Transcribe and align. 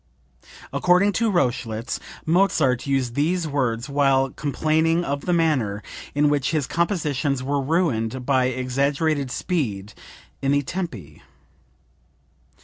(According 0.73 1.11
to 1.11 1.29
Rochlitz 1.29 1.99
Mozart 2.25 2.87
used 2.87 3.13
these 3.13 3.47
words 3.47 3.87
while 3.87 4.31
complaining 4.31 5.03
of 5.05 5.25
the 5.27 5.31
manner 5.31 5.83
in 6.15 6.27
which 6.27 6.49
his 6.49 6.65
compositions 6.65 7.43
were 7.43 7.61
ruined 7.61 8.25
by 8.25 8.45
exaggerated 8.45 9.29
speed 9.29 9.93
in 10.41 10.53
the 10.53 10.63
tempi.) 10.63 11.21